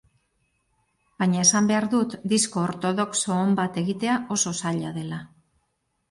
[1.23, 5.21] Baina esan behar dut disko ortodoxo on bat egitea oso zaila dela.